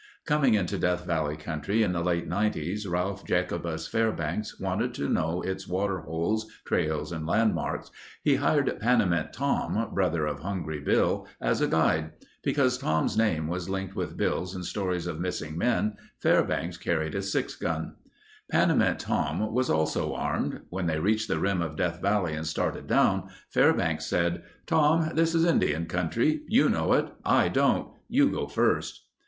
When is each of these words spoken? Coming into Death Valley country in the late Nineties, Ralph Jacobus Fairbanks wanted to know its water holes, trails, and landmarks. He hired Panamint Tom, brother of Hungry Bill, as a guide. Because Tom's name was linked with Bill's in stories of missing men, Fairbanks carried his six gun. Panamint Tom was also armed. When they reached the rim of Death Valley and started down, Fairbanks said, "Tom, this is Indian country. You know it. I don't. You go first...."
Coming 0.25 0.55
into 0.55 0.79
Death 0.79 1.05
Valley 1.05 1.37
country 1.37 1.83
in 1.83 1.91
the 1.91 2.01
late 2.03 2.27
Nineties, 2.27 2.87
Ralph 2.87 3.23
Jacobus 3.23 3.87
Fairbanks 3.87 4.59
wanted 4.59 4.95
to 4.95 5.07
know 5.07 5.43
its 5.43 5.67
water 5.67 5.99
holes, 5.99 6.51
trails, 6.65 7.11
and 7.11 7.27
landmarks. 7.27 7.91
He 8.23 8.37
hired 8.37 8.79
Panamint 8.81 9.31
Tom, 9.31 9.93
brother 9.93 10.25
of 10.25 10.39
Hungry 10.39 10.79
Bill, 10.79 11.27
as 11.39 11.61
a 11.61 11.67
guide. 11.67 12.13
Because 12.43 12.79
Tom's 12.79 13.15
name 13.15 13.47
was 13.47 13.69
linked 13.69 13.95
with 13.95 14.17
Bill's 14.17 14.55
in 14.55 14.63
stories 14.63 15.05
of 15.05 15.19
missing 15.19 15.55
men, 15.55 15.95
Fairbanks 16.19 16.77
carried 16.77 17.13
his 17.13 17.31
six 17.31 17.55
gun. 17.55 17.93
Panamint 18.51 18.97
Tom 18.97 19.53
was 19.53 19.69
also 19.69 20.15
armed. 20.15 20.61
When 20.71 20.87
they 20.87 20.97
reached 20.97 21.27
the 21.27 21.37
rim 21.37 21.61
of 21.61 21.75
Death 21.75 22.01
Valley 22.01 22.33
and 22.33 22.47
started 22.47 22.87
down, 22.87 23.29
Fairbanks 23.51 24.07
said, 24.07 24.41
"Tom, 24.65 25.11
this 25.13 25.35
is 25.35 25.45
Indian 25.45 25.85
country. 25.85 26.41
You 26.47 26.69
know 26.69 26.93
it. 26.93 27.07
I 27.23 27.49
don't. 27.49 27.89
You 28.09 28.31
go 28.31 28.47
first...." 28.47 29.01